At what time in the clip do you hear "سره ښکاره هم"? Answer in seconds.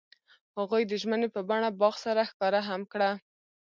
2.05-2.81